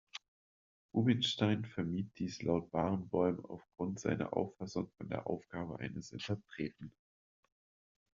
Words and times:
Rubinstein 0.95 1.63
vermied 1.63 2.09
dies 2.17 2.41
laut 2.41 2.71
Barenboim 2.71 3.45
aufgrund 3.45 3.99
seiner 3.99 4.33
Auffassung 4.35 4.89
von 4.97 5.07
der 5.09 5.27
Aufgabe 5.27 5.77
eines 5.77 6.11
Interpreten. 6.11 6.91